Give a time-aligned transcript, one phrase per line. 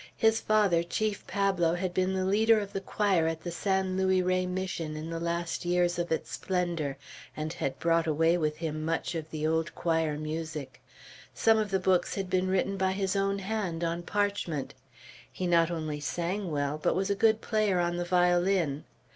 [0.17, 4.23] His father, Chief Pablo, had been the leader of the choir at the San Luis
[4.23, 6.97] Rey Mission in the last years of its splendor,
[7.37, 10.81] and had brought away with him much of the old choir music.
[11.35, 14.73] Some of the books had been written by his own hand, on parchment.
[15.31, 18.85] He not only sang well, but was a good player on the violin.